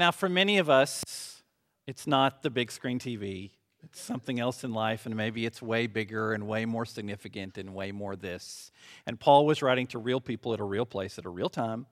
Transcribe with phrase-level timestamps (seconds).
[0.00, 1.42] Now, for many of us,
[1.86, 3.50] it's not the big screen TV.
[3.82, 7.74] It's something else in life, and maybe it's way bigger and way more significant and
[7.74, 8.72] way more this.
[9.06, 11.84] And Paul was writing to real people at a real place at a real time.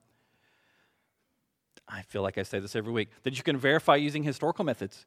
[1.87, 5.05] I feel like I say this every week that you can verify using historical methods.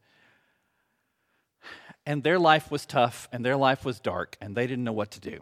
[2.06, 5.10] And their life was tough, and their life was dark, and they didn't know what
[5.10, 5.40] to do.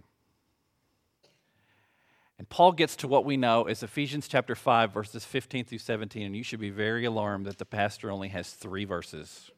[2.40, 6.22] And Paul gets to what we know is Ephesians chapter 5, verses 15 through 17,
[6.22, 9.50] and you should be very alarmed that the pastor only has three verses.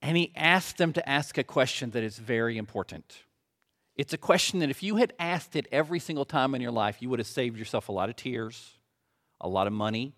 [0.00, 3.24] And he asked them to ask a question that is very important.
[3.96, 7.02] It's a question that if you had asked it every single time in your life,
[7.02, 8.74] you would have saved yourself a lot of tears,
[9.40, 10.14] a lot of money,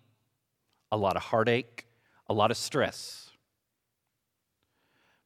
[0.91, 1.87] a lot of heartache,
[2.29, 3.31] a lot of stress.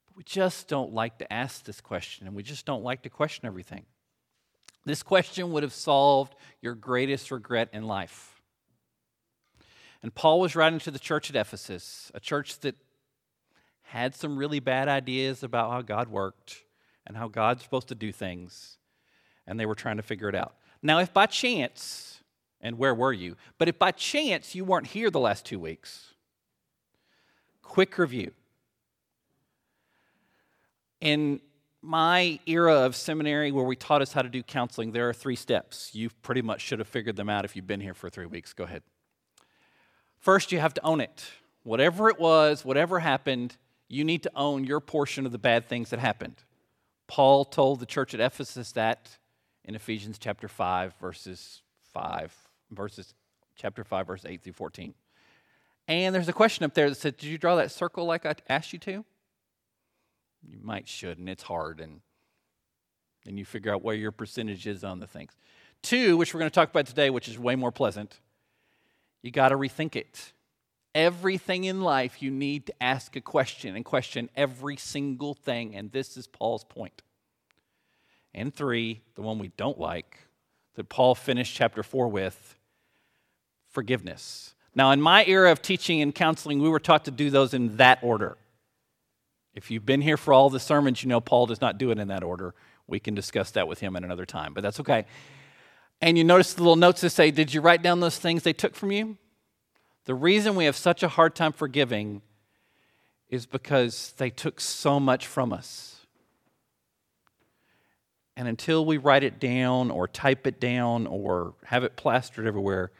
[0.07, 3.09] But we just don't like to ask this question, and we just don't like to
[3.09, 3.85] question everything.
[4.85, 8.41] This question would have solved your greatest regret in life.
[10.03, 12.75] And Paul was writing to the church at Ephesus, a church that
[13.81, 16.63] had some really bad ideas about how God worked
[17.07, 18.77] and how God's supposed to do things,
[19.47, 20.55] and they were trying to figure it out.
[20.81, 22.21] Now, if by chance,
[22.61, 23.35] and where were you?
[23.57, 26.13] But if by chance you weren't here the last two weeks,
[27.61, 28.31] quick review.
[31.01, 31.41] In
[31.85, 35.35] my era of seminary where we taught us how to do counseling, there are three
[35.35, 35.91] steps.
[35.93, 38.53] You pretty much should have figured them out if you've been here for three weeks.
[38.53, 38.83] Go ahead.
[40.19, 41.25] First, you have to own it.
[41.63, 45.91] Whatever it was, whatever happened, you need to own your portion of the bad things
[45.91, 46.43] that happened.
[47.07, 49.17] Paul told the church at Ephesus that
[49.63, 51.61] in Ephesians chapter 5, verses
[51.93, 52.35] 5,
[52.71, 53.13] verses
[53.55, 54.93] chapter 5, verse 8 through 14.
[55.87, 58.35] And there's a question up there that said, Did you draw that circle like I
[58.49, 59.05] asked you to?
[60.47, 62.01] You might should, and it's hard, and
[63.25, 65.33] then you figure out where your percentage is on the things.
[65.81, 68.19] Two, which we're going to talk about today, which is way more pleasant,
[69.21, 70.33] you got to rethink it.
[70.93, 75.91] Everything in life, you need to ask a question and question every single thing, and
[75.91, 77.01] this is Paul's point.
[78.33, 80.19] And three, the one we don't like,
[80.75, 82.57] that Paul finished chapter four with
[83.69, 84.53] forgiveness.
[84.73, 87.77] Now, in my era of teaching and counseling, we were taught to do those in
[87.77, 88.37] that order.
[89.55, 91.97] If you've been here for all the sermons, you know Paul does not do it
[91.97, 92.53] in that order.
[92.87, 95.05] We can discuss that with him at another time, but that's okay.
[96.01, 98.53] And you notice the little notes that say, Did you write down those things they
[98.53, 99.17] took from you?
[100.03, 102.21] The reason we have such a hard time forgiving
[103.29, 106.05] is because they took so much from us.
[108.37, 112.91] And until we write it down or type it down or have it plastered everywhere,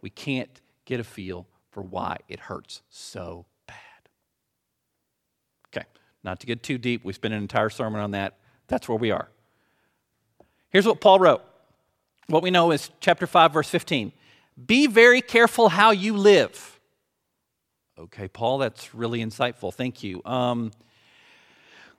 [0.00, 3.46] we can't get a feel for why it hurts so
[6.24, 8.38] not to get too deep, we spent an entire sermon on that.
[8.66, 9.28] That's where we are.
[10.70, 11.42] Here's what Paul wrote.
[12.26, 14.12] What we know is chapter 5, verse 15.
[14.66, 16.80] Be very careful how you live.
[17.98, 19.72] Okay, Paul, that's really insightful.
[19.72, 20.22] Thank you.
[20.24, 20.72] Um,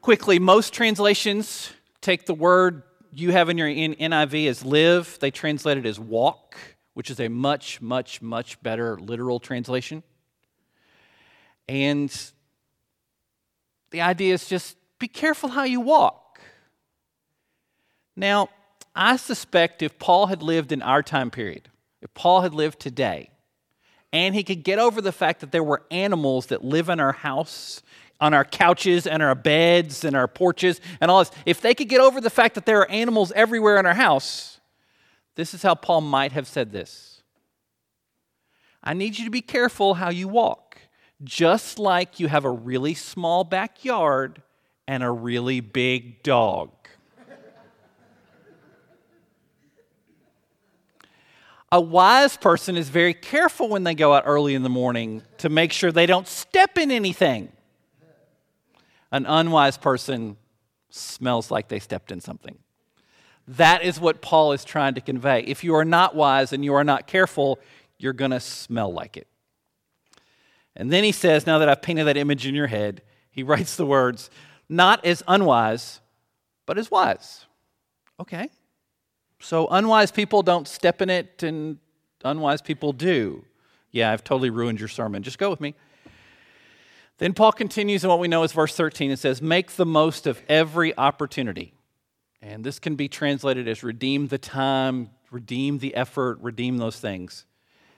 [0.01, 1.71] quickly, most translations
[2.01, 6.57] take the word you have in your NIV as live, they translate it as walk,
[6.95, 10.03] which is a much, much, much better literal translation.
[11.69, 12.13] And
[13.91, 16.39] the idea is just be careful how you walk.
[18.15, 18.49] Now,
[18.95, 21.69] I suspect if Paul had lived in our time period,
[22.01, 23.29] if Paul had lived today,
[24.13, 27.11] and he could get over the fact that there were animals that live in our
[27.11, 27.83] house,
[28.21, 31.89] on our couches and our beds and our porches and all this, if they could
[31.89, 34.61] get over the fact that there are animals everywhere in our house,
[35.35, 37.21] this is how Paul might have said this
[38.83, 40.64] I need you to be careful how you walk
[41.23, 44.41] just like you have a really small backyard
[44.87, 46.71] and a really big dog.
[51.71, 55.49] a wise person is very careful when they go out early in the morning to
[55.49, 57.51] make sure they don't step in anything.
[59.11, 60.37] An unwise person
[60.89, 62.57] smells like they stepped in something.
[63.47, 65.41] That is what Paul is trying to convey.
[65.41, 67.59] If you are not wise and you are not careful,
[67.97, 69.27] you're going to smell like it.
[70.75, 73.01] And then he says, now that I've painted that image in your head,
[73.31, 74.29] he writes the words,
[74.67, 75.99] not as unwise,
[76.65, 77.45] but as wise.
[78.19, 78.49] Okay.
[79.39, 81.77] So unwise people don't step in it, and
[82.23, 83.45] unwise people do.
[83.91, 85.23] Yeah, I've totally ruined your sermon.
[85.23, 85.75] Just go with me.
[87.17, 89.11] Then Paul continues in what we know as verse 13.
[89.11, 91.73] It says, Make the most of every opportunity.
[92.41, 97.45] And this can be translated as redeem the time, redeem the effort, redeem those things.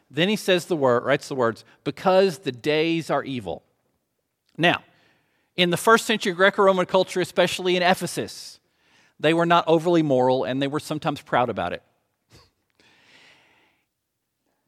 [0.10, 3.64] Then he says the word, writes the words, because the days are evil.
[4.58, 4.84] Now,
[5.56, 8.60] in the first century Greco Roman culture, especially in Ephesus,
[9.20, 11.84] they were not overly moral and they were sometimes proud about it.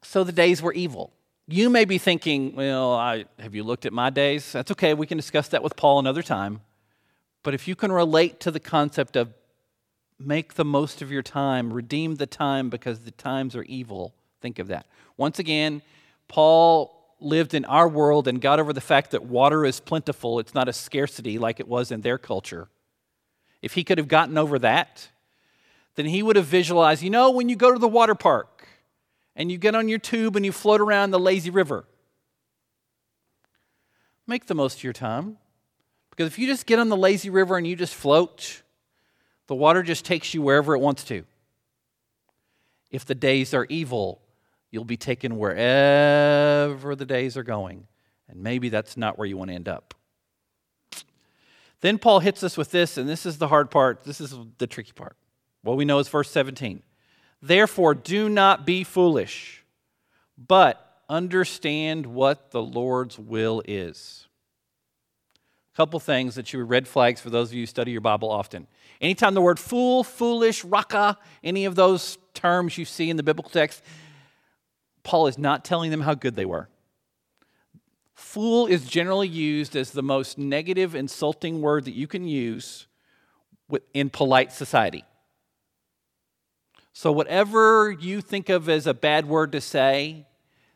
[0.02, 1.14] so the days were evil.
[1.48, 4.52] You may be thinking, well, I, have you looked at my days?
[4.52, 6.62] That's okay, we can discuss that with Paul another time.
[7.44, 9.34] But if you can relate to the concept of
[10.20, 14.60] make the most of your time, redeem the time because the times are evil, think
[14.60, 14.86] of that.
[15.18, 15.82] Once again,
[16.28, 20.54] Paul lived in our world and got over the fact that water is plentiful, it's
[20.54, 22.70] not a scarcity like it was in their culture.
[23.62, 25.10] If he could have gotten over that,
[25.96, 28.68] then he would have visualized you know, when you go to the water park
[29.36, 31.86] and you get on your tube and you float around the lazy river,
[34.26, 35.38] make the most of your time.
[36.10, 38.62] Because if you just get on the lazy river and you just float,
[39.48, 41.24] the water just takes you wherever it wants to.
[42.92, 44.22] If the days are evil,
[44.72, 47.88] you'll be taken wherever the days are going.
[48.28, 49.96] And maybe that's not where you want to end up.
[51.82, 54.04] Then Paul hits us with this, and this is the hard part.
[54.04, 55.16] This is the tricky part.
[55.64, 56.84] What we know is verse 17.
[57.42, 59.64] Therefore, do not be foolish,
[60.38, 64.28] but understand what the Lord's will is.
[65.74, 68.30] A couple things that be red flags for those of you who study your Bible
[68.30, 68.68] often.
[69.00, 73.50] Anytime the word fool, foolish, raca, any of those terms you see in the biblical
[73.50, 73.82] text,
[75.04, 76.70] Paul is not telling them how good they were.
[78.14, 82.88] Fool is generally used as the most negative, insulting word that you can use
[83.94, 85.06] in polite society.
[86.92, 90.26] So, whatever you think of as a bad word to say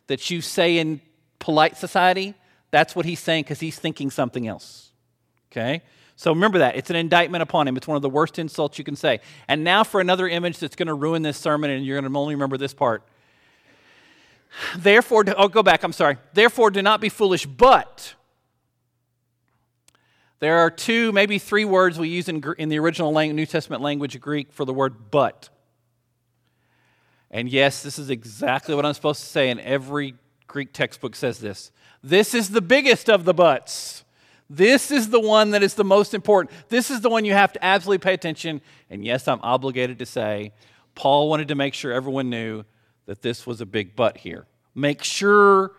[0.07, 1.01] that you say in
[1.39, 2.33] polite society,
[2.71, 4.91] that's what he's saying because he's thinking something else.
[5.51, 5.81] Okay?
[6.15, 6.75] So remember that.
[6.75, 7.75] It's an indictment upon him.
[7.75, 9.19] It's one of the worst insults you can say.
[9.47, 12.17] And now for another image that's going to ruin this sermon, and you're going to
[12.17, 13.03] only remember this part.
[14.77, 16.17] Therefore, oh, go back, I'm sorry.
[16.33, 18.13] Therefore, do not be foolish, but.
[20.39, 24.19] There are two, maybe three words we use in, in the original New Testament language,
[24.19, 25.50] Greek, for the word but.
[27.31, 30.15] And yes, this is exactly what I'm supposed to say, and every
[30.47, 31.71] Greek textbook says this.
[32.03, 34.03] This is the biggest of the buts.
[34.50, 36.55] This is the one that is the most important.
[36.69, 38.61] This is the one you have to absolutely pay attention.
[38.89, 40.51] And yes, I'm obligated to say,
[40.94, 42.65] Paul wanted to make sure everyone knew
[43.05, 44.45] that this was a big but here.
[44.75, 45.71] Make sure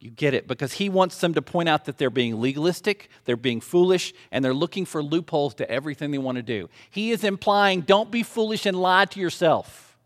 [0.00, 3.36] you get it because he wants them to point out that they're being legalistic, they're
[3.36, 6.68] being foolish, and they're looking for loopholes to everything they want to do.
[6.90, 9.96] He is implying don't be foolish and lie to yourself,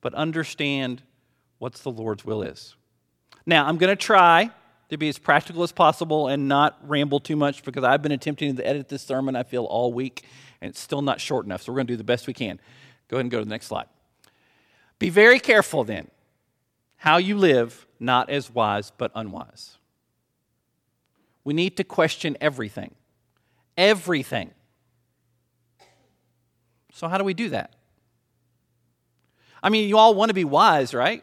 [0.00, 1.02] but understand
[1.58, 2.74] what's the Lord's will is.
[3.46, 4.50] Now, I'm going to try
[4.88, 8.56] to be as practical as possible and not ramble too much because I've been attempting
[8.56, 10.24] to edit this sermon, I feel, all week,
[10.60, 11.62] and it's still not short enough.
[11.62, 12.58] So we're going to do the best we can.
[13.08, 13.86] Go ahead and go to the next slide.
[15.04, 16.08] Be very careful then
[16.96, 19.76] how you live, not as wise but unwise.
[21.44, 22.94] We need to question everything.
[23.76, 24.52] Everything.
[26.94, 27.74] So, how do we do that?
[29.62, 31.22] I mean, you all want to be wise, right?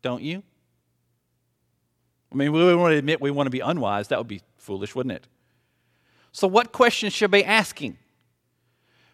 [0.00, 0.42] Don't you?
[2.32, 4.08] I mean, we wouldn't want to admit we want to be unwise.
[4.08, 5.26] That would be foolish, wouldn't it?
[6.32, 7.98] So, what questions should we be asking?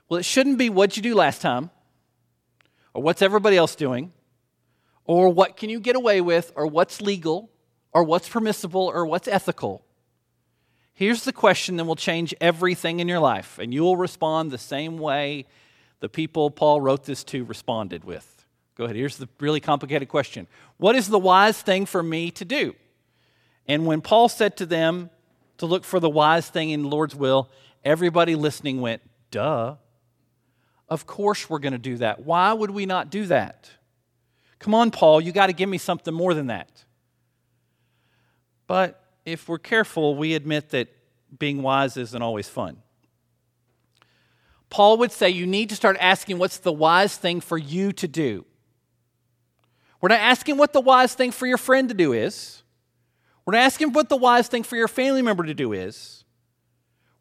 [0.08, 1.70] Well, it shouldn't be what'd you do last time?
[2.94, 4.12] Or what's everybody else doing?
[5.04, 6.52] Or what can you get away with?
[6.54, 7.50] Or what's legal?
[7.92, 8.90] Or what's permissible?
[8.92, 9.84] Or what's ethical?
[10.98, 14.58] Here's the question that will change everything in your life, and you will respond the
[14.58, 15.46] same way
[16.00, 18.44] the people Paul wrote this to responded with.
[18.74, 18.96] Go ahead.
[18.96, 22.74] Here's the really complicated question What is the wise thing for me to do?
[23.68, 25.10] And when Paul said to them
[25.58, 27.48] to look for the wise thing in the Lord's will,
[27.84, 29.76] everybody listening went, Duh.
[30.88, 32.24] Of course we're going to do that.
[32.24, 33.70] Why would we not do that?
[34.58, 36.84] Come on, Paul, you got to give me something more than that.
[38.66, 40.88] But if we're careful, we admit that
[41.38, 42.78] being wise isn't always fun.
[44.70, 48.08] Paul would say you need to start asking what's the wise thing for you to
[48.08, 48.44] do.
[50.00, 52.62] We're not asking what the wise thing for your friend to do is.
[53.44, 56.24] We're not asking what the wise thing for your family member to do is.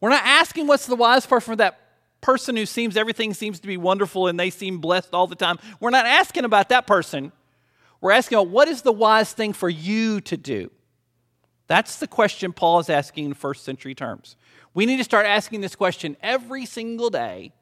[0.01, 1.79] We're not asking what's the wise part for that
[2.21, 5.59] person who seems everything seems to be wonderful and they seem blessed all the time.
[5.79, 7.31] We're not asking about that person.
[8.01, 10.71] We're asking about what is the wise thing for you to do?
[11.67, 14.35] That's the question Paul is asking in first century terms.
[14.73, 17.53] We need to start asking this question every single day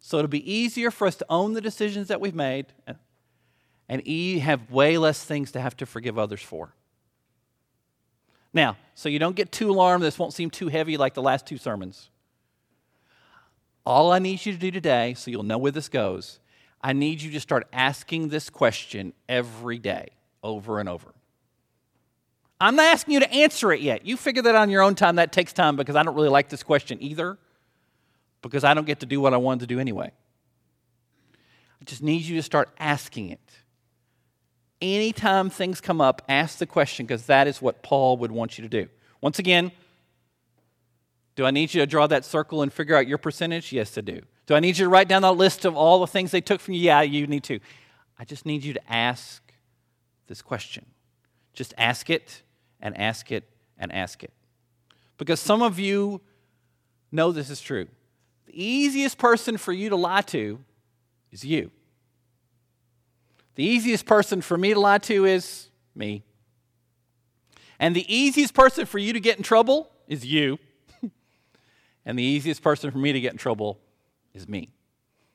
[0.00, 2.66] so it'll be easier for us to own the decisions that we've made
[3.88, 4.06] and
[4.40, 6.74] have way less things to have to forgive others for.
[8.52, 11.46] Now, so you don't get too alarmed, this won't seem too heavy like the last
[11.46, 12.08] two sermons.
[13.86, 16.38] All I need you to do today, so you'll know where this goes,
[16.82, 20.08] I need you to start asking this question every day,
[20.42, 21.12] over and over.
[22.60, 24.04] I'm not asking you to answer it yet.
[24.04, 25.16] You figure that on your own time.
[25.16, 27.38] That takes time because I don't really like this question either,
[28.42, 30.12] because I don't get to do what I wanted to do anyway.
[31.80, 33.40] I just need you to start asking it.
[34.80, 38.62] anytime things come up, ask the question because that is what Paul would want you
[38.62, 38.88] to do.
[39.20, 39.72] Once again,
[41.40, 43.72] do I need you to draw that circle and figure out your percentage?
[43.72, 44.20] Yes, I do.
[44.44, 46.60] Do I need you to write down that list of all the things they took
[46.60, 46.80] from you?
[46.82, 47.60] Yeah, you need to.
[48.18, 49.42] I just need you to ask
[50.26, 50.84] this question.
[51.54, 52.42] Just ask it
[52.78, 53.44] and ask it
[53.78, 54.34] and ask it.
[55.16, 56.20] Because some of you
[57.10, 57.88] know this is true.
[58.44, 60.60] The easiest person for you to lie to
[61.32, 61.70] is you.
[63.54, 66.22] The easiest person for me to lie to is me.
[67.78, 70.58] And the easiest person for you to get in trouble is you.
[72.10, 73.78] And the easiest person for me to get in trouble
[74.34, 74.72] is me.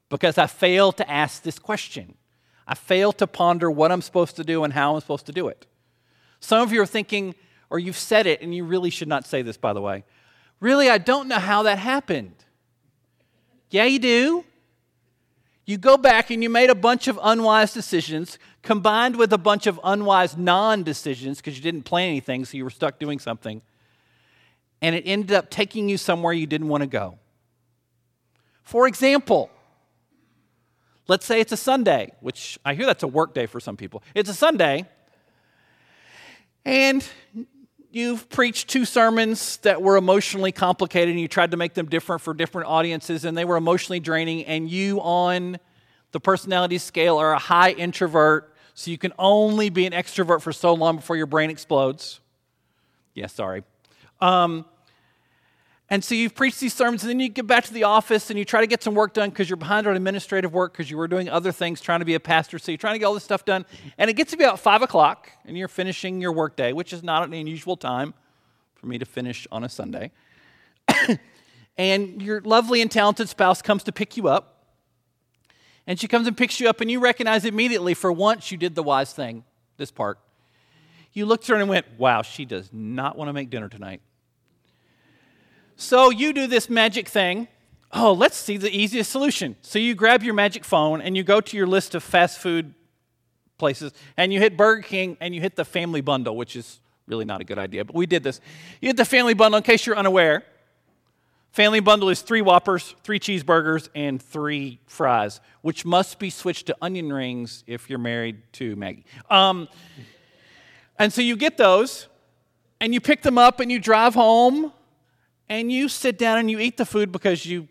[0.09, 2.15] Because I fail to ask this question.
[2.67, 5.47] I fail to ponder what I'm supposed to do and how I'm supposed to do
[5.47, 5.67] it.
[6.41, 7.33] Some of you are thinking,
[7.69, 10.03] or you've said it, and you really should not say this, by the way.
[10.59, 12.35] Really, I don't know how that happened.
[13.69, 14.43] Yeah, you do.
[15.65, 19.65] You go back and you made a bunch of unwise decisions combined with a bunch
[19.65, 23.61] of unwise non decisions because you didn't plan anything, so you were stuck doing something.
[24.81, 27.17] And it ended up taking you somewhere you didn't want to go.
[28.63, 29.49] For example,
[31.07, 34.03] let's say it's a Sunday, which I hear that's a work day for some people.
[34.13, 34.85] It's a Sunday,
[36.65, 37.07] and
[37.95, 42.21] you've preached two sermons that were emotionally complicated and you tried to make them different
[42.21, 45.57] for different audiences and they were emotionally draining and you on
[46.11, 50.51] the personality scale are a high introvert so you can only be an extrovert for
[50.51, 52.19] so long before your brain explodes
[53.13, 53.63] yeah sorry
[54.25, 54.65] um,
[55.87, 58.39] and so you've preached these sermons, and then you get back to the office and
[58.39, 60.97] you try to get some work done because you're behind on administrative work because you
[60.97, 62.57] were doing other things trying to be a pastor.
[62.57, 63.67] So you're trying to get all this stuff done.
[63.99, 67.03] And it gets to be about five o'clock, and you're finishing your workday, which is
[67.03, 68.15] not an unusual time
[68.73, 70.11] for me to finish on a Sunday.
[71.77, 74.63] and your lovely and talented spouse comes to pick you up.
[75.85, 78.73] And she comes and picks you up, and you recognize immediately for once you did
[78.73, 79.43] the wise thing,
[79.77, 80.17] this part.
[81.13, 84.01] You looked at her and went, Wow, she does not want to make dinner tonight.
[85.75, 87.47] So you do this magic thing.
[87.91, 89.55] Oh, let's see the easiest solution.
[89.61, 92.73] So you grab your magic phone and you go to your list of fast food
[93.57, 97.25] places and you hit Burger King and you hit the family bundle, which is really
[97.25, 98.41] not a good idea, but we did this.
[98.81, 100.43] You hit the family bundle in case you're unaware.
[101.51, 106.75] Family bundle is three Whoppers, three cheeseburgers, and three fries, which must be switched to
[106.81, 109.05] onion rings if you're married to Maggie.
[109.29, 109.69] Um,
[110.99, 112.09] and so you get those,
[112.81, 114.73] and you pick them up, and you drive home,
[115.49, 117.67] and you sit down and you eat the food because you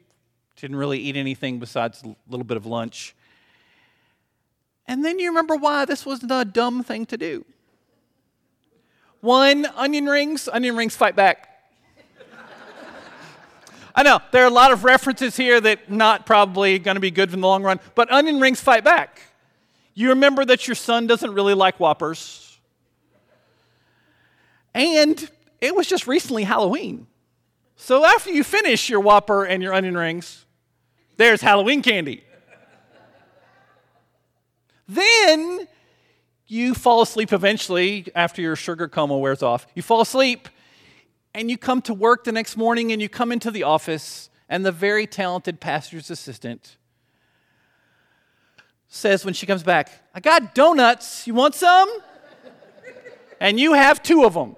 [0.57, 3.14] didn't really eat anything besides a little bit of lunch.
[4.87, 7.45] And then you remember why this was a dumb thing to do.
[9.21, 11.49] One, onion rings, onion rings fight back.
[13.95, 17.12] I know there are a lot of references here that not probably going to be
[17.12, 19.21] good in the long run, but onion rings fight back.
[19.95, 22.59] You remember that your son doesn't really like Whoppers.
[24.75, 27.07] And it was just recently Halloween.
[27.76, 30.47] So after you finish your Whopper and your onion rings,
[31.16, 32.25] there's Halloween candy.
[34.88, 35.66] then
[36.47, 39.66] you fall asleep eventually after your sugar coma wears off.
[39.75, 40.49] You fall asleep
[41.35, 44.64] and you come to work the next morning and you come into the office, and
[44.64, 46.76] the very talented pastor's assistant
[48.87, 51.26] says when she comes back, I got donuts.
[51.26, 51.88] You want some?
[53.40, 54.54] and you have two of them.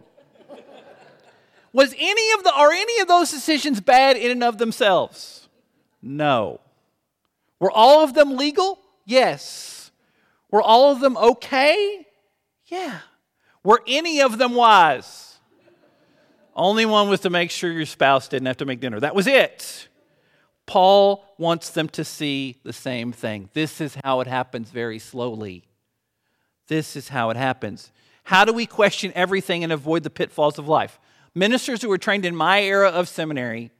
[1.76, 5.46] Was any of the are any of those decisions bad in and of themselves?
[6.00, 6.58] No.
[7.60, 8.78] Were all of them legal?
[9.04, 9.90] Yes.
[10.50, 12.06] Were all of them okay?
[12.68, 13.00] Yeah.
[13.62, 15.36] Were any of them wise?
[16.54, 18.98] Only one was to make sure your spouse didn't have to make dinner.
[18.98, 19.88] That was it.
[20.64, 23.50] Paul wants them to see the same thing.
[23.52, 25.64] This is how it happens very slowly.
[26.68, 27.92] This is how it happens.
[28.24, 30.98] How do we question everything and avoid the pitfalls of life?
[31.36, 33.70] Ministers who were trained in my era of seminary,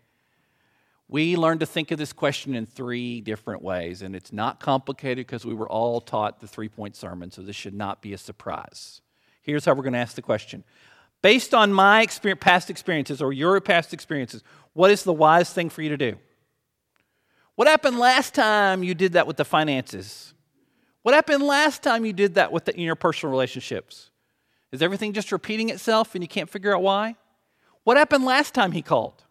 [1.09, 4.03] we learned to think of this question in three different ways.
[4.03, 7.57] And it's not complicated because we were all taught the three point sermon, so this
[7.57, 9.01] should not be a surprise.
[9.41, 10.63] Here's how we're going to ask the question
[11.23, 14.43] Based on my experience, past experiences or your past experiences,
[14.75, 16.17] what is the wise thing for you to do?
[17.55, 20.35] What happened last time you did that with the finances?
[21.03, 24.11] What happened last time you did that with the interpersonal relationships?
[24.73, 27.15] Is everything just repeating itself and you can't figure out why?
[27.87, 29.23] What happened last time he called?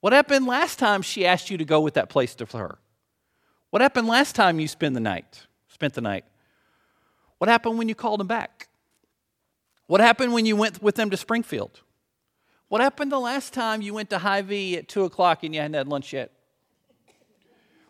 [0.00, 2.76] What happened last time she asked you to go with that place to her?
[3.70, 5.46] What happened last time you spent the night?
[5.68, 6.26] Spent the night?
[7.38, 8.68] What happened when you called him back?
[9.86, 11.80] What happened when you went with them to Springfield?
[12.68, 15.72] What happened the last time you went to Hy-Vee at 2 o'clock and you hadn't
[15.72, 16.32] had lunch yet?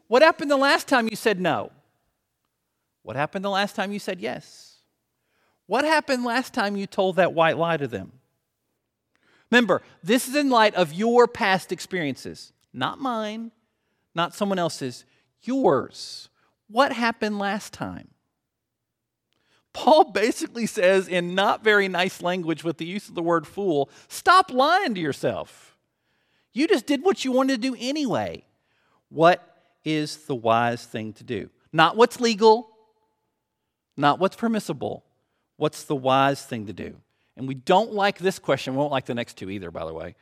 [0.06, 1.72] What happened the last time you said no?
[3.02, 4.76] What happened the last time you said yes?
[5.66, 8.12] What happened last time you told that white lie to them?
[9.50, 13.52] Remember, this is in light of your past experiences, not mine,
[14.14, 15.04] not someone else's,
[15.42, 16.28] yours.
[16.68, 18.08] What happened last time?
[19.72, 23.90] Paul basically says, in not very nice language with the use of the word fool,
[24.08, 25.76] stop lying to yourself.
[26.52, 28.46] You just did what you wanted to do anyway.
[29.10, 29.42] What
[29.84, 31.50] is the wise thing to do?
[31.72, 32.70] Not what's legal,
[33.96, 35.04] not what's permissible.
[35.58, 36.96] What's the wise thing to do?
[37.36, 38.74] And we don't like this question.
[38.74, 40.14] We won't like the next two either, by the way,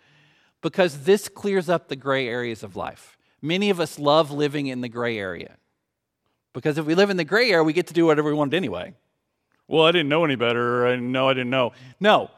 [0.62, 3.16] because this clears up the gray areas of life.
[3.40, 5.56] Many of us love living in the gray area
[6.54, 8.54] because if we live in the gray area, we get to do whatever we want
[8.54, 8.94] anyway.
[9.68, 10.86] Well, I didn't know any better.
[10.86, 11.72] I know I didn't know.
[12.00, 12.30] No.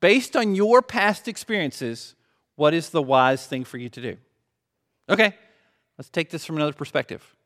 [0.00, 2.16] Based on your past experiences,
[2.56, 4.16] what is the wise thing for you to do?
[5.08, 5.34] Okay,
[5.98, 7.36] let's take this from another perspective.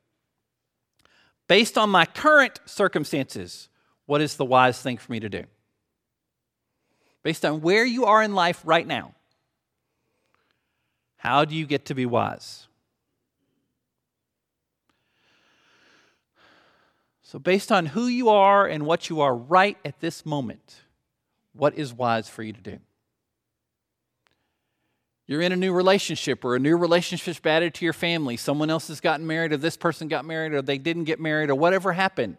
[1.49, 3.68] Based on my current circumstances,
[4.06, 5.44] what is the wise thing for me to do?
[7.26, 9.12] Based on where you are in life right now,
[11.16, 12.68] how do you get to be wise?
[17.25, 20.76] So, based on who you are and what you are right at this moment,
[21.52, 22.78] what is wise for you to do?
[25.26, 28.37] You're in a new relationship, or a new relationship's added to your family.
[28.37, 31.50] Someone else has gotten married, or this person got married, or they didn't get married,
[31.50, 32.37] or whatever happened.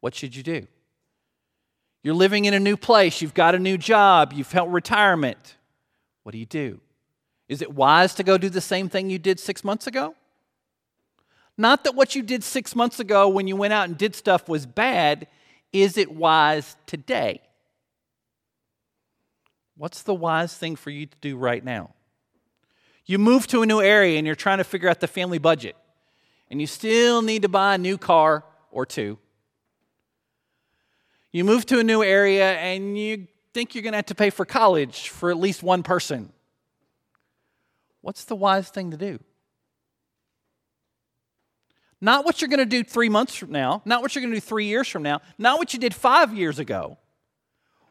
[0.00, 0.66] What should you do?
[2.06, 5.56] You're living in a new place, you've got a new job, you've felt retirement.
[6.22, 6.80] What do you do?
[7.48, 10.14] Is it wise to go do the same thing you did six months ago?
[11.58, 14.48] Not that what you did six months ago when you went out and did stuff
[14.48, 15.26] was bad.
[15.72, 17.40] Is it wise today?
[19.76, 21.90] What's the wise thing for you to do right now?
[23.04, 25.74] You move to a new area and you're trying to figure out the family budget,
[26.52, 29.18] and you still need to buy a new car or two.
[31.36, 34.30] You move to a new area and you think you're going to have to pay
[34.30, 36.32] for college for at least one person.
[38.00, 39.18] What's the wise thing to do?
[42.00, 44.40] Not what you're going to do three months from now, not what you're going to
[44.40, 46.96] do three years from now, not what you did five years ago.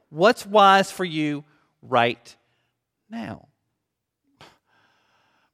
[0.10, 1.44] What's wise for you
[1.84, 2.36] right
[3.12, 3.48] now?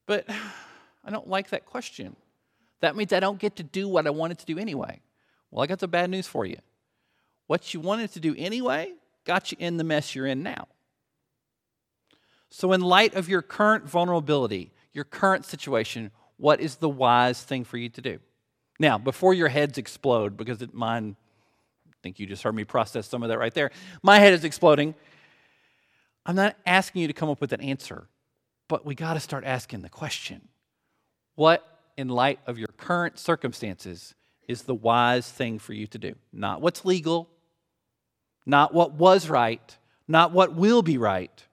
[0.06, 0.30] But
[1.04, 2.16] I don't like that question.
[2.80, 5.02] That means I don't get to do what I wanted to do anyway.
[5.50, 6.56] Well, I got the bad news for you.
[7.52, 8.94] What you wanted to do anyway
[9.26, 10.70] got you in the mess you're in now.
[12.50, 17.66] So, in light of your current vulnerability, your current situation, what is the wise thing
[17.66, 18.20] for you to do?
[18.80, 21.18] Now, before your heads explode, because it, mine,
[21.90, 23.72] I think you just heard me process some of that right there.
[24.02, 24.96] My head is exploding.
[26.26, 28.08] I'm not asking you to come up with an answer,
[28.70, 30.48] but we got to start asking the question
[31.36, 34.16] What, in light of your current circumstances,
[34.48, 36.16] is the wise thing for you to do?
[36.32, 37.28] Not what's legal,
[38.52, 41.46] not what was right, not what will be right,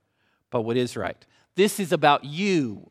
[0.51, 1.25] but what is right.
[1.55, 2.91] This is about you.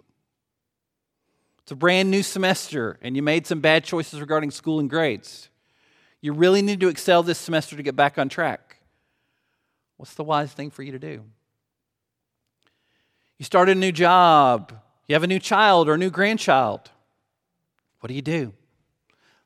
[1.61, 5.49] It's a brand new semester, and you made some bad choices regarding school and grades.
[6.21, 8.77] You really need to excel this semester to get back on track.
[9.97, 11.23] What's the wise thing for you to do?
[13.37, 14.73] You started a new job,
[15.07, 16.89] you have a new child or a new grandchild.
[17.99, 18.53] What do you do?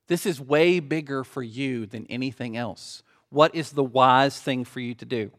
[0.07, 3.01] This is way bigger for you than anything else.
[3.31, 5.31] What is the wise thing for you to do?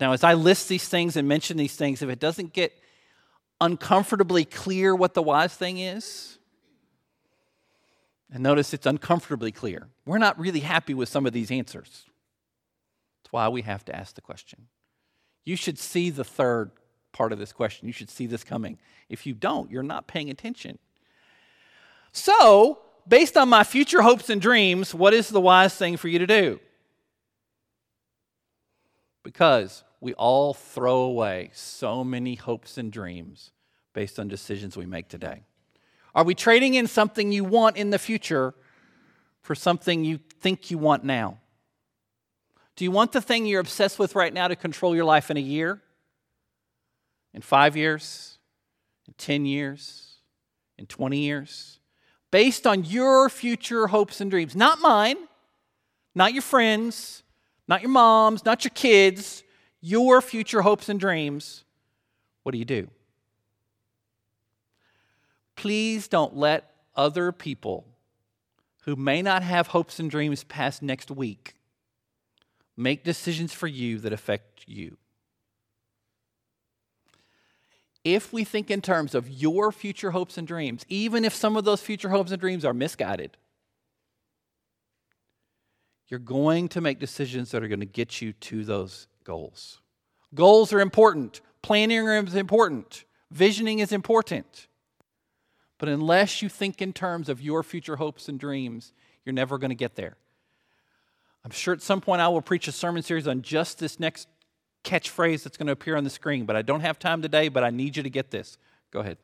[0.00, 2.72] Now, as I list these things and mention these things, if it doesn't get
[3.60, 6.38] uncomfortably clear what the wise thing is,
[8.32, 12.06] and notice it's uncomfortably clear, we're not really happy with some of these answers.
[13.22, 14.66] That's why we have to ask the question.
[15.44, 16.70] You should see the third
[17.12, 17.86] part of this question.
[17.86, 18.78] You should see this coming.
[19.08, 20.78] If you don't, you're not paying attention.
[22.12, 26.18] So, based on my future hopes and dreams, what is the wise thing for you
[26.18, 26.60] to do?
[29.22, 33.50] Because we all throw away so many hopes and dreams
[33.92, 35.42] based on decisions we make today.
[36.14, 38.54] Are we trading in something you want in the future
[39.40, 41.38] for something you think you want now?
[42.76, 45.36] Do you want the thing you're obsessed with right now to control your life in
[45.36, 45.80] a year?
[47.32, 48.38] In five years?
[49.06, 50.16] In 10 years?
[50.78, 51.75] In 20 years?
[52.36, 55.16] Based on your future hopes and dreams, not mine,
[56.14, 57.22] not your friends,
[57.66, 59.42] not your moms, not your kids,
[59.80, 61.64] your future hopes and dreams,
[62.42, 62.88] what do you do?
[65.54, 67.86] Please don't let other people
[68.82, 71.54] who may not have hopes and dreams past next week
[72.76, 74.98] make decisions for you that affect you
[78.06, 81.64] if we think in terms of your future hopes and dreams, even if some of
[81.64, 83.36] those future hopes and dreams are misguided,
[86.06, 89.80] you're going to make decisions that are going to get you to those goals.
[90.36, 94.68] Goals are important, planning is important, visioning is important.
[95.76, 98.92] But unless you think in terms of your future hopes and dreams,
[99.24, 100.16] you're never going to get there.
[101.44, 104.28] I'm sure at some point I will preach a sermon series on just this next
[104.86, 107.64] catchphrase that's going to appear on the screen, but I don't have time today, but
[107.64, 108.56] I need you to get this.
[108.90, 109.18] Go ahead.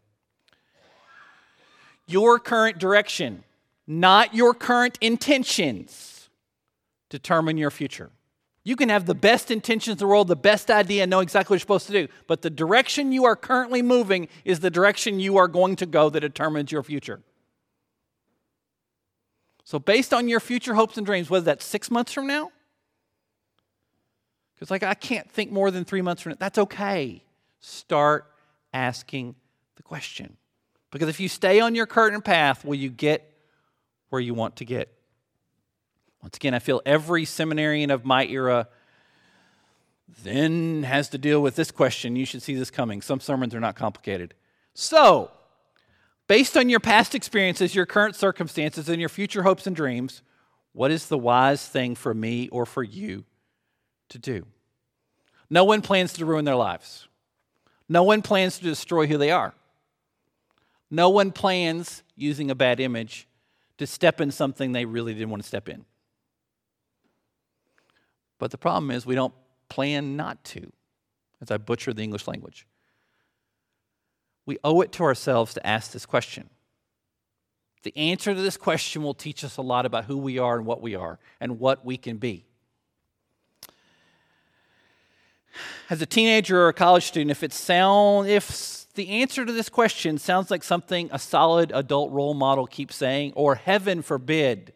[2.06, 3.44] Your current direction,
[3.86, 6.28] not your current intentions,
[7.08, 8.10] determine your future.
[8.64, 11.54] You can have the best intentions in the world, the best idea, and know exactly
[11.54, 12.08] what you're supposed to do.
[12.26, 16.10] But the direction you are currently moving is the direction you are going to go
[16.10, 17.22] that determines your future.
[19.64, 22.50] So, based on your future hopes and dreams, whether that's six months from now,
[24.62, 27.24] because like I can't think more than three months from now, that's okay.
[27.58, 28.30] Start
[28.72, 29.34] asking
[29.74, 30.36] the question.
[30.92, 33.28] Because if you stay on your current path, will you get
[34.10, 34.96] where you want to get?
[36.22, 38.68] Once again, I feel every seminarian of my era
[40.22, 42.14] then has to deal with this question.
[42.14, 43.02] You should see this coming.
[43.02, 44.32] Some sermons are not complicated.
[44.74, 45.32] So,
[46.28, 50.22] based on your past experiences, your current circumstances, and your future hopes and dreams,
[50.72, 53.24] what is the wise thing for me or for you
[54.10, 54.46] to do?
[55.52, 57.08] No one plans to ruin their lives.
[57.86, 59.52] No one plans to destroy who they are.
[60.90, 63.28] No one plans, using a bad image,
[63.76, 65.84] to step in something they really didn't want to step in.
[68.38, 69.34] But the problem is, we don't
[69.68, 70.72] plan not to,
[71.42, 72.66] as I butcher the English language.
[74.46, 76.48] We owe it to ourselves to ask this question.
[77.82, 80.64] The answer to this question will teach us a lot about who we are and
[80.64, 82.46] what we are and what we can be.
[85.90, 89.68] As a teenager or a college student, if it sound if the answer to this
[89.68, 94.72] question sounds like something a solid adult role model keeps saying, or heaven forbid,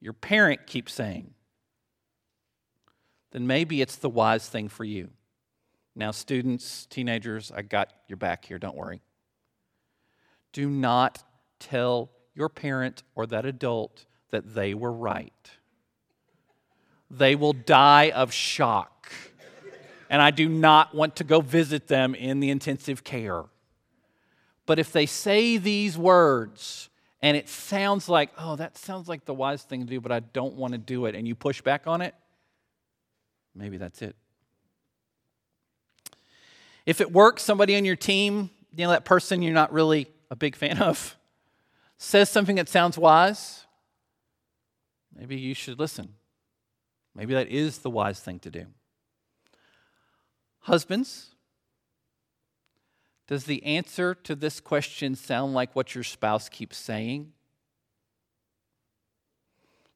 [0.00, 1.34] your parent keeps saying,
[3.32, 5.10] then maybe it's the wise thing for you.
[5.94, 9.02] Now, students, teenagers, I got your back here, don't worry.
[10.52, 11.22] Do not
[11.58, 15.32] tell your parent or that adult that they were right.
[17.10, 19.12] They will die of shock.
[20.10, 23.44] And I do not want to go visit them in the intensive care.
[24.66, 26.88] But if they say these words
[27.20, 30.20] and it sounds like, oh, that sounds like the wise thing to do, but I
[30.20, 32.14] don't want to do it, and you push back on it,
[33.54, 34.14] maybe that's it.
[36.86, 40.36] If it works, somebody on your team, you know, that person you're not really a
[40.36, 41.16] big fan of,
[41.96, 43.66] says something that sounds wise,
[45.14, 46.14] maybe you should listen.
[47.14, 48.66] Maybe that is the wise thing to do.
[50.60, 51.34] Husbands,
[53.26, 57.32] does the answer to this question sound like what your spouse keeps saying?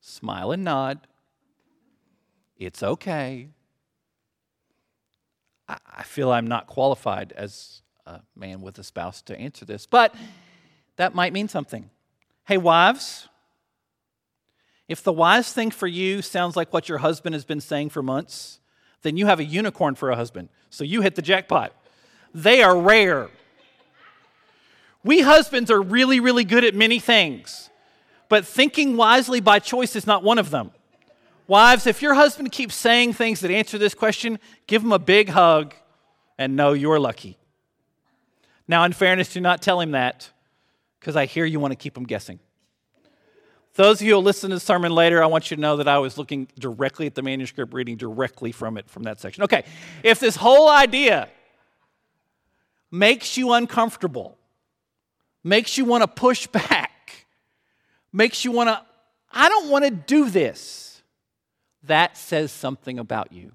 [0.01, 1.07] Smile and nod.
[2.57, 3.49] It's okay.
[5.69, 10.15] I feel I'm not qualified as a man with a spouse to answer this, but
[10.97, 11.89] that might mean something.
[12.45, 13.29] Hey, wives,
[14.89, 18.03] if the wise thing for you sounds like what your husband has been saying for
[18.03, 18.61] months,
[19.03, 20.49] then you have a unicorn for a husband.
[20.71, 21.73] So you hit the jackpot.
[22.35, 23.29] They are rare.
[25.05, 27.71] We husbands are really, really good at many things,
[28.29, 30.71] but thinking wisely by choice is not one of them.
[31.49, 35.29] Wives, if your husband keeps saying things that answer this question, give him a big
[35.29, 35.75] hug
[36.39, 37.37] and know you're lucky.
[38.69, 40.31] Now, in fairness, do not tell him that
[41.01, 42.39] because I hear you want to keep him guessing.
[43.75, 45.89] Those of you who listen to the sermon later, I want you to know that
[45.89, 49.45] I was looking directly at the manuscript, reading directly from it from that section.
[49.45, 49.65] Okay,
[50.03, 51.29] if this whole idea
[52.91, 54.37] makes you uncomfortable,
[55.43, 57.27] makes you want to push back,
[58.13, 58.83] makes you want to,
[59.31, 61.03] I don't want to do this
[61.85, 63.53] that says something about you.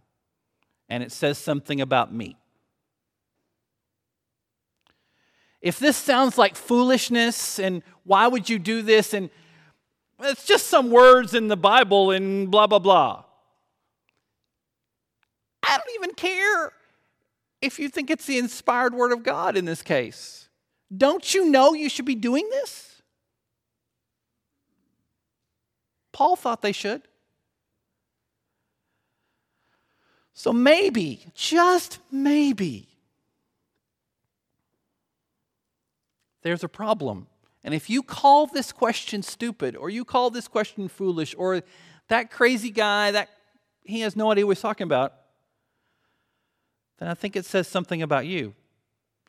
[0.89, 2.37] And it says something about me.
[5.61, 9.29] If this sounds like foolishness and why would you do this and
[10.19, 13.23] it's just some words in the Bible and blah, blah, blah.
[15.63, 16.71] I don't even care
[17.61, 20.49] if you think it's the inspired word of God in this case.
[20.95, 23.01] Don't you know you should be doing this?
[26.13, 27.03] Paul thought they should.
[30.33, 32.87] So maybe, just maybe,
[36.43, 37.27] there's a problem.
[37.63, 41.61] And if you call this question stupid, or you call this question foolish, or
[42.07, 43.29] that crazy guy, that
[43.83, 45.13] he has no idea what he's talking about,
[46.99, 48.53] then I think it says something about you.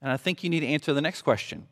[0.01, 1.67] And I think you need to answer the next question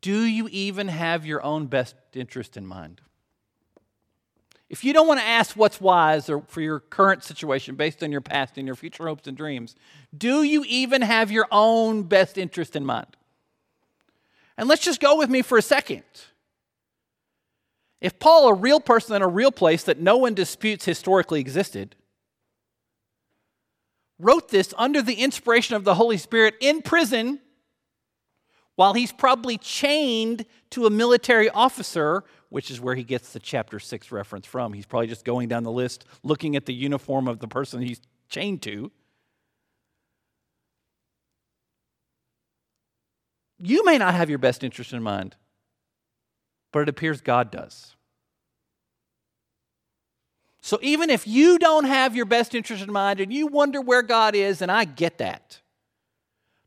[0.00, 3.02] Do you even have your own best interest in mind?
[4.68, 8.10] if you don't want to ask what's wise or for your current situation based on
[8.10, 9.76] your past and your future hopes and dreams,
[10.16, 13.16] do you even have your own best interest in mind?
[14.58, 16.02] And let's just go with me for a second.
[18.00, 21.96] If Paul, a real person in a real place that no one disputes historically existed,
[24.18, 27.40] wrote this under the inspiration of the Holy Spirit in prison
[28.76, 33.78] while he's probably chained to a military officer, which is where he gets the chapter
[33.78, 34.72] 6 reference from.
[34.72, 38.00] He's probably just going down the list looking at the uniform of the person he's
[38.28, 38.90] chained to.
[43.58, 45.36] You may not have your best interest in mind,
[46.72, 47.96] but it appears God does.
[50.60, 54.02] So even if you don't have your best interest in mind and you wonder where
[54.02, 55.60] God is, and I get that,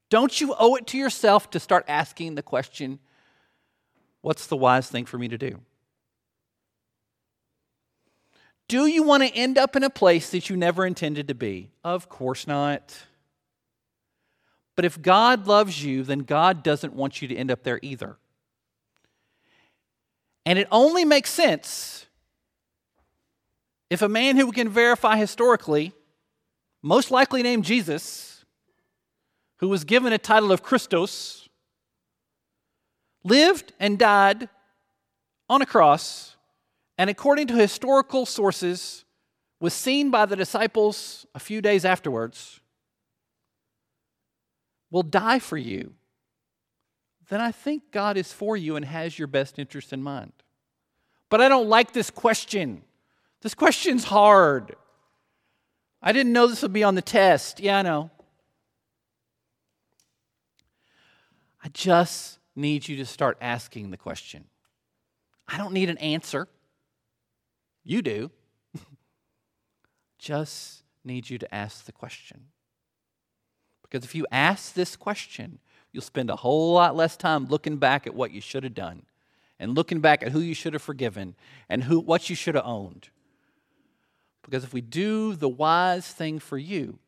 [0.10, 2.99] don't you owe it to yourself to start asking the question
[4.21, 5.60] what's the wise thing for me to do?
[8.69, 11.71] Do you want to end up in a place that you never intended to be?
[11.84, 12.97] Of course not.
[14.79, 18.15] But if God loves you, then God doesn't want you to end up there either.
[20.45, 22.05] And it only makes sense
[23.89, 25.91] if a man who we can verify historically,
[26.81, 28.45] most likely named Jesus,
[29.57, 31.49] who was given a title of Christos,
[33.25, 34.47] lived and died
[35.49, 36.37] on a cross,
[36.97, 39.03] and according to historical sources,
[39.59, 42.58] was seen by the disciples a few days afterwards,
[44.91, 45.93] will die for you,
[47.30, 50.34] then I think God is for you and has your best interest in mind.
[51.30, 52.82] But I don't like this question.
[53.41, 54.75] This question's hard.
[56.02, 57.60] I didn't know this would be on the test.
[57.60, 58.10] Yeah, I know.
[61.63, 64.45] I just need you to start asking the question.
[65.47, 66.47] I don't need an answer.
[67.84, 68.32] You do.
[70.19, 72.45] just need you to ask the question.
[73.89, 75.60] Because if you ask this question,
[75.91, 79.04] you'll spend a whole lot less time looking back at what you should have done
[79.60, 81.36] and looking back at who you should have forgiven
[81.67, 83.10] and who, what you should have owned.
[84.43, 86.99] Because if we do the wise thing for you,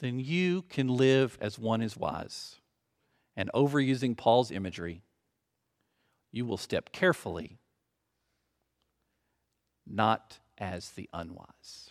[0.00, 2.56] then you can live as one is wise.
[3.36, 5.02] And overusing Paul's imagery,
[6.30, 7.58] you will step carefully,
[9.86, 11.87] not as the unwise.